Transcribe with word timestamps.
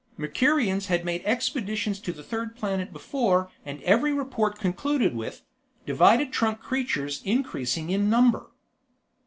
Mercurians 0.17 0.87
had 0.87 1.05
made 1.05 1.21
expeditions 1.25 1.99
to 1.99 2.11
the 2.11 2.23
third 2.23 2.55
planet 2.55 2.91
before 2.91 3.51
and 3.63 3.79
every 3.83 4.11
report 4.11 4.57
concluded 4.57 5.15
with 5.15 5.43
"Divided 5.85 6.33
trunk 6.33 6.59
creatures 6.59 7.21
increasing 7.23 7.91
in 7.91 8.09
number." 8.09 8.49